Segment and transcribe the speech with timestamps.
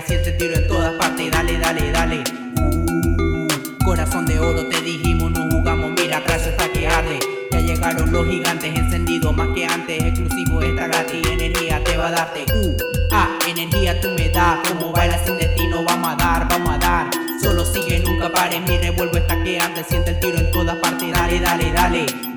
[0.00, 1.30] se siente tiro en todas partes.
[1.30, 2.24] Dale, dale, dale.
[2.60, 3.48] Uh,
[3.84, 5.92] corazón de oro, te dijimos, no jugamos.
[5.92, 7.18] Mira, atrás está que arde.
[7.52, 10.02] Ya llegaron los gigantes encendidos más que antes.
[10.02, 12.46] Exclusivo está gratis, energía te va a darte.
[12.54, 12.76] Uh,
[13.10, 14.68] ah, energía tú me das.
[14.68, 17.10] Como bailas sin destino, vamos a dar, vamos a dar.
[17.42, 18.60] Solo sigue, nunca pares.
[18.68, 19.86] Mi revuelvo está que antes.
[19.86, 21.12] Siente el tiro en todas partes.
[21.12, 22.29] Dale, dale, dale.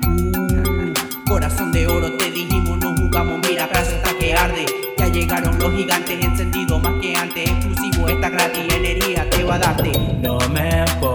[8.64, 9.92] milenería que va a darte.
[10.22, 11.13] No me importa.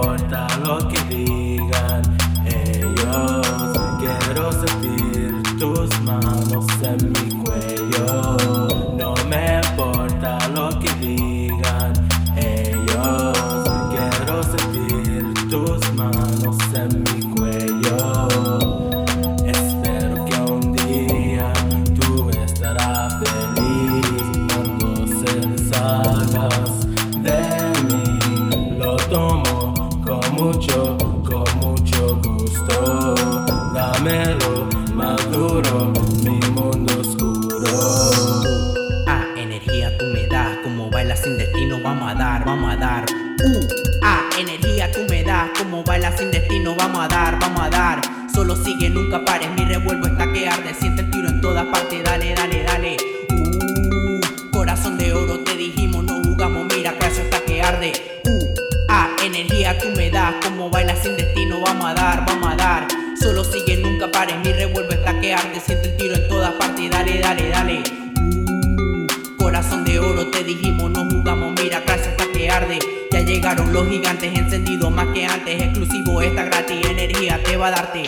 [75.46, 78.04] Es exclusivo, esta gratis, energía te va a darte.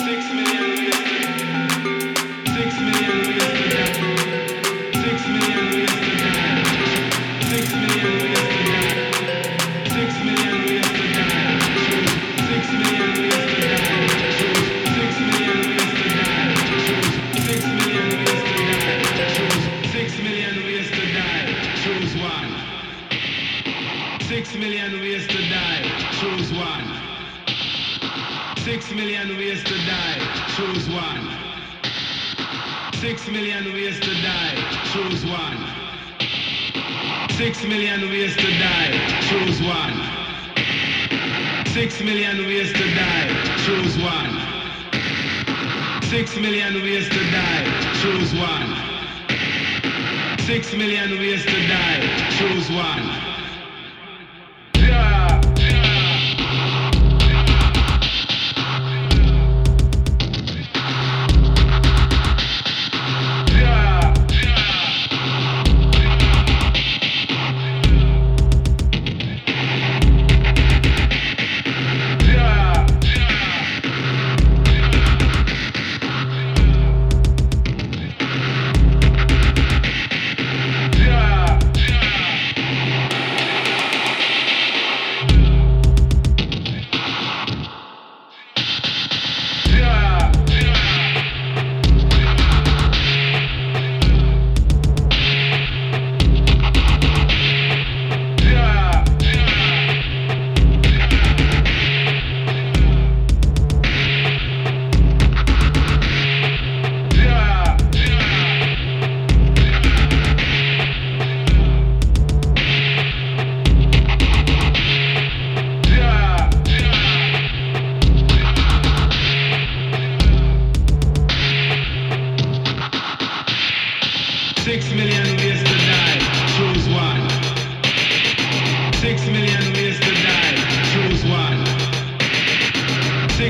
[2.81, 4.20] Million,
[33.21, 34.55] Six million ways to die,
[34.91, 35.59] choose one.
[37.37, 39.93] Six million ways to die, choose one.
[41.67, 43.29] Six million ways to die,
[43.63, 44.41] choose one.
[46.01, 47.63] Six million ways to die,
[48.01, 48.75] choose one.
[50.39, 52.01] Six million ways to die,
[52.39, 53.30] choose one.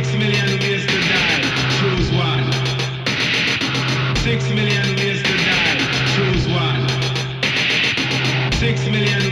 [0.02, 1.42] Six million ways to die,
[1.78, 2.52] choose one.
[4.18, 5.78] Six million ways to die,
[6.16, 6.90] choose one.
[8.54, 9.31] Six million